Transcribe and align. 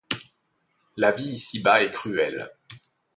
La 0.97 1.11
vie 1.11 1.29
ici-bas 1.29 1.83
est 1.83 1.91
cruelle. 1.91 2.49